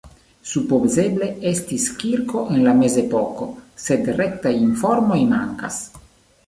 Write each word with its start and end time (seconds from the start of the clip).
Supozeble 0.51 1.27
estis 1.49 1.85
kirko 2.05 2.41
en 2.55 2.65
la 2.69 2.73
mezepoko, 2.81 3.49
sed 3.85 4.11
rektaj 4.21 4.57
informoj 4.67 5.21
mankas. 5.37 5.83